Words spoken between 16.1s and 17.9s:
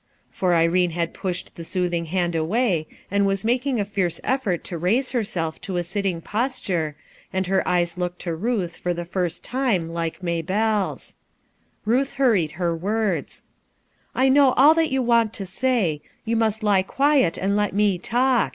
you mus| lie quiet and let